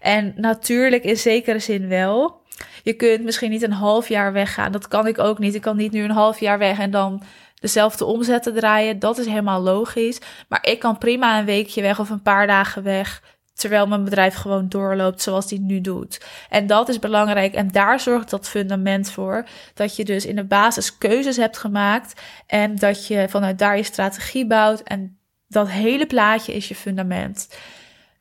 En 0.00 0.32
natuurlijk 0.36 1.04
in 1.04 1.16
zekere 1.16 1.58
zin 1.58 1.88
wel. 1.88 2.40
Je 2.82 2.92
kunt 2.92 3.22
misschien 3.22 3.50
niet 3.50 3.62
een 3.62 3.72
half 3.72 4.08
jaar 4.08 4.32
weggaan. 4.32 4.72
Dat 4.72 4.88
kan 4.88 5.06
ik 5.06 5.18
ook 5.18 5.38
niet. 5.38 5.54
Ik 5.54 5.60
kan 5.60 5.76
niet 5.76 5.92
nu 5.92 6.02
een 6.02 6.10
half 6.10 6.40
jaar 6.40 6.58
weg 6.58 6.78
en 6.78 6.90
dan 6.90 7.22
dezelfde 7.60 8.04
omzetten 8.04 8.54
draaien. 8.54 8.98
Dat 8.98 9.18
is 9.18 9.26
helemaal 9.26 9.60
logisch. 9.60 10.18
Maar 10.48 10.66
ik 10.66 10.78
kan 10.78 10.98
prima 10.98 11.38
een 11.38 11.44
weekje 11.44 11.82
weg 11.82 12.00
of 12.00 12.10
een 12.10 12.22
paar 12.22 12.46
dagen 12.46 12.82
weg. 12.82 13.22
Terwijl 13.54 13.86
mijn 13.86 14.04
bedrijf 14.04 14.34
gewoon 14.34 14.68
doorloopt 14.68 15.22
zoals 15.22 15.48
die 15.48 15.60
nu 15.60 15.80
doet. 15.80 16.20
En 16.48 16.66
dat 16.66 16.88
is 16.88 16.98
belangrijk. 16.98 17.54
En 17.54 17.70
daar 17.70 18.00
zorgt 18.00 18.30
dat 18.30 18.48
fundament 18.48 19.10
voor. 19.10 19.44
Dat 19.74 19.96
je 19.96 20.04
dus 20.04 20.26
in 20.26 20.36
de 20.36 20.44
basis 20.44 20.98
keuzes 20.98 21.36
hebt 21.36 21.58
gemaakt. 21.58 22.20
En 22.46 22.76
dat 22.76 23.06
je 23.06 23.26
vanuit 23.28 23.58
daar 23.58 23.76
je 23.76 23.82
strategie 23.82 24.46
bouwt. 24.46 24.82
En 24.82 25.18
dat 25.48 25.68
hele 25.68 26.06
plaatje 26.06 26.52
is 26.52 26.68
je 26.68 26.74
fundament. 26.74 27.48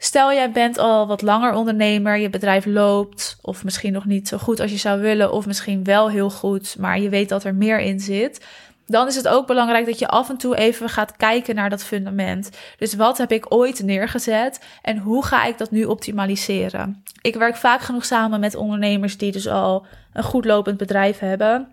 Stel 0.02 0.34
jij 0.34 0.52
bent 0.52 0.78
al 0.78 1.08
wat 1.08 1.22
langer 1.22 1.54
ondernemer, 1.54 2.18
je 2.18 2.30
bedrijf 2.30 2.66
loopt, 2.66 3.38
of 3.42 3.64
misschien 3.64 3.94
nog 3.94 4.06
niet 4.06 4.28
zo 4.28 4.38
goed 4.38 4.60
als 4.60 4.72
je 4.72 4.78
zou 4.78 5.02
willen, 5.02 5.32
of 5.32 5.46
misschien 5.46 5.84
wel 5.84 6.10
heel 6.10 6.30
goed, 6.30 6.76
maar 6.80 7.00
je 7.00 7.10
weet 7.10 7.30
dat 7.30 7.44
er 7.44 7.56
meer 7.56 7.80
in 7.80 8.00
zit 8.00 8.46
dan 8.90 9.08
is 9.08 9.16
het 9.16 9.28
ook 9.28 9.48
belangrijk 9.48 9.86
dat 9.86 10.00
je 10.00 10.08
af 10.08 10.30
en 10.30 10.38
toe 10.38 10.56
even 10.56 10.90
gaat 10.90 11.16
kijken 11.16 11.56
naar 11.56 11.70
dat 11.70 11.84
fundament. 11.84 12.50
Dus 12.78 12.94
wat 12.94 13.18
heb 13.18 13.32
ik 13.32 13.54
ooit 13.54 13.84
neergezet 13.84 14.66
en 14.82 14.98
hoe 14.98 15.26
ga 15.26 15.46
ik 15.46 15.58
dat 15.58 15.72
nu 15.72 15.84
optimaliseren? 15.84 17.04
Ik 17.22 17.36
werk 17.36 17.56
vaak 17.56 17.82
genoeg 17.82 18.06
samen 18.06 18.40
met 18.40 18.56
ondernemers 18.56 19.18
die 19.18 19.32
dus 19.32 19.48
al 19.48 19.86
een 20.14 20.24
goed 20.24 20.46
lopend 20.46 20.78
bedrijf 20.78 21.20
hebben, 21.20 21.68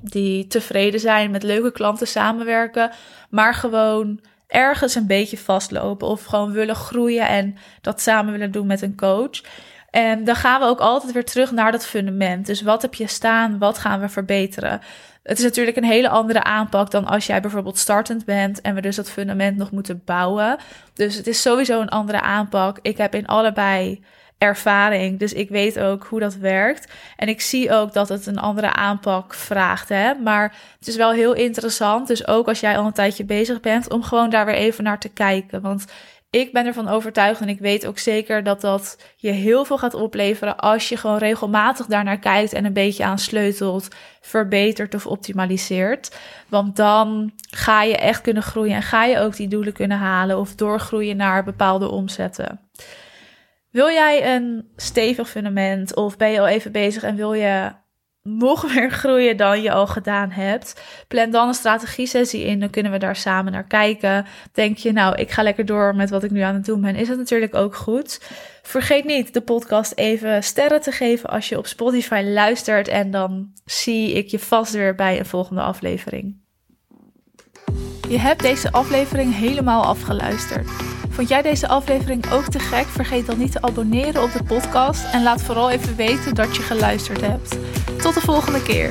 die 0.00 0.46
tevreden 0.46 1.00
zijn 1.00 1.30
met 1.30 1.42
leuke 1.42 1.72
klanten 1.72 2.06
samenwerken, 2.06 2.90
maar 3.30 3.54
gewoon 3.54 4.20
ergens 4.46 4.94
een 4.94 5.06
beetje 5.06 5.38
vastlopen 5.38 6.08
of 6.08 6.24
gewoon 6.24 6.52
willen 6.52 6.74
groeien 6.74 7.28
en 7.28 7.56
dat 7.80 8.00
samen 8.00 8.32
willen 8.32 8.52
doen 8.52 8.66
met 8.66 8.82
een 8.82 8.96
coach. 8.96 9.40
En 9.90 10.24
dan 10.24 10.36
gaan 10.36 10.60
we 10.60 10.66
ook 10.66 10.80
altijd 10.80 11.12
weer 11.12 11.24
terug 11.24 11.50
naar 11.50 11.72
dat 11.72 11.86
fundament. 11.86 12.46
Dus 12.46 12.62
wat 12.62 12.82
heb 12.82 12.94
je 12.94 13.06
staan? 13.06 13.58
Wat 13.58 13.78
gaan 13.78 14.00
we 14.00 14.08
verbeteren? 14.08 14.80
Het 15.28 15.38
is 15.38 15.44
natuurlijk 15.44 15.76
een 15.76 15.84
hele 15.84 16.08
andere 16.08 16.42
aanpak 16.42 16.90
dan 16.90 17.06
als 17.06 17.26
jij 17.26 17.40
bijvoorbeeld 17.40 17.78
startend 17.78 18.24
bent 18.24 18.60
en 18.60 18.74
we 18.74 18.80
dus 18.80 18.96
dat 18.96 19.10
fundament 19.10 19.56
nog 19.56 19.70
moeten 19.70 20.02
bouwen. 20.04 20.56
Dus 20.94 21.14
het 21.14 21.26
is 21.26 21.42
sowieso 21.42 21.80
een 21.80 21.88
andere 21.88 22.20
aanpak. 22.20 22.78
Ik 22.82 22.96
heb 22.96 23.14
in 23.14 23.26
allebei 23.26 24.04
ervaring, 24.38 25.18
dus 25.18 25.32
ik 25.32 25.48
weet 25.48 25.78
ook 25.78 26.04
hoe 26.04 26.20
dat 26.20 26.34
werkt. 26.34 26.92
En 27.16 27.28
ik 27.28 27.40
zie 27.40 27.72
ook 27.72 27.92
dat 27.92 28.08
het 28.08 28.26
een 28.26 28.38
andere 28.38 28.72
aanpak 28.72 29.34
vraagt. 29.34 29.88
Hè? 29.88 30.14
Maar 30.14 30.54
het 30.78 30.88
is 30.88 30.96
wel 30.96 31.12
heel 31.12 31.32
interessant. 31.32 32.06
Dus 32.06 32.26
ook 32.26 32.48
als 32.48 32.60
jij 32.60 32.78
al 32.78 32.86
een 32.86 32.92
tijdje 32.92 33.24
bezig 33.24 33.60
bent, 33.60 33.90
om 33.90 34.02
gewoon 34.02 34.30
daar 34.30 34.46
weer 34.46 34.54
even 34.54 34.84
naar 34.84 35.00
te 35.00 35.08
kijken. 35.08 35.60
Want 35.60 35.84
ik 36.30 36.52
ben 36.52 36.66
ervan 36.66 36.88
overtuigd 36.88 37.40
en 37.40 37.48
ik 37.48 37.58
weet 37.58 37.86
ook 37.86 37.98
zeker 37.98 38.42
dat 38.42 38.60
dat 38.60 38.98
je 39.16 39.30
heel 39.30 39.64
veel 39.64 39.78
gaat 39.78 39.94
opleveren 39.94 40.56
als 40.56 40.88
je 40.88 40.96
gewoon 40.96 41.18
regelmatig 41.18 41.86
daarnaar 41.86 42.18
kijkt 42.18 42.52
en 42.52 42.64
een 42.64 42.72
beetje 42.72 43.04
aan 43.04 43.18
sleutelt, 43.18 43.88
verbetert 44.20 44.94
of 44.94 45.06
optimaliseert. 45.06 46.18
Want 46.48 46.76
dan 46.76 47.32
ga 47.50 47.82
je 47.82 47.96
echt 47.96 48.20
kunnen 48.20 48.42
groeien 48.42 48.74
en 48.74 48.82
ga 48.82 49.04
je 49.04 49.18
ook 49.18 49.36
die 49.36 49.48
doelen 49.48 49.72
kunnen 49.72 49.98
halen 49.98 50.38
of 50.38 50.54
doorgroeien 50.54 51.16
naar 51.16 51.44
bepaalde 51.44 51.88
omzetten. 51.88 52.60
Wil 53.70 53.90
jij 53.90 54.34
een 54.34 54.72
stevig 54.76 55.28
fundament 55.28 55.94
of 55.94 56.16
ben 56.16 56.30
je 56.30 56.40
al 56.40 56.46
even 56.46 56.72
bezig 56.72 57.02
en 57.02 57.16
wil 57.16 57.32
je 57.32 57.72
nog 58.36 58.66
meer 58.74 58.90
groeien 58.90 59.36
dan 59.36 59.62
je 59.62 59.72
al 59.72 59.86
gedaan 59.86 60.30
hebt. 60.30 60.80
Plan 61.08 61.30
dan 61.30 61.48
een 61.48 61.54
strategie-sessie 61.54 62.44
in, 62.44 62.60
dan 62.60 62.70
kunnen 62.70 62.92
we 62.92 62.98
daar 62.98 63.16
samen 63.16 63.52
naar 63.52 63.66
kijken. 63.66 64.26
Denk 64.52 64.76
je, 64.76 64.92
nou, 64.92 65.14
ik 65.14 65.30
ga 65.30 65.42
lekker 65.42 65.66
door 65.66 65.94
met 65.96 66.10
wat 66.10 66.24
ik 66.24 66.30
nu 66.30 66.40
aan 66.40 66.54
het 66.54 66.64
doen 66.64 66.80
ben, 66.80 66.94
is 66.94 67.08
het 67.08 67.18
natuurlijk 67.18 67.54
ook 67.54 67.74
goed. 67.74 68.20
Vergeet 68.62 69.04
niet 69.04 69.34
de 69.34 69.40
podcast 69.40 69.92
even 69.94 70.42
sterren 70.42 70.80
te 70.80 70.92
geven 70.92 71.30
als 71.30 71.48
je 71.48 71.58
op 71.58 71.66
Spotify 71.66 72.22
luistert. 72.24 72.88
En 72.88 73.10
dan 73.10 73.52
zie 73.64 74.12
ik 74.12 74.28
je 74.28 74.38
vast 74.38 74.72
weer 74.72 74.94
bij 74.94 75.18
een 75.18 75.26
volgende 75.26 75.62
aflevering. 75.62 76.36
Je 78.08 78.18
hebt 78.18 78.42
deze 78.42 78.72
aflevering 78.72 79.34
helemaal 79.34 79.84
afgeluisterd. 79.84 80.97
Vond 81.18 81.30
jij 81.30 81.42
deze 81.42 81.68
aflevering 81.68 82.30
ook 82.32 82.44
te 82.44 82.58
gek? 82.58 82.86
Vergeet 82.86 83.26
dan 83.26 83.38
niet 83.38 83.52
te 83.52 83.62
abonneren 83.62 84.22
op 84.22 84.32
de 84.32 84.42
podcast 84.42 85.12
en 85.12 85.22
laat 85.22 85.42
vooral 85.42 85.70
even 85.70 85.96
weten 85.96 86.34
dat 86.34 86.56
je 86.56 86.62
geluisterd 86.62 87.20
hebt. 87.20 87.58
Tot 88.02 88.14
de 88.14 88.20
volgende 88.20 88.62
keer. 88.62 88.90